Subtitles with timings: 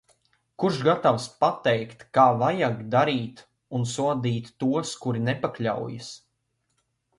[0.61, 3.45] Kurš gatavs pateikt, kā vajag darīt
[3.81, 6.13] un sodīt tos, kuri nepakļaujas.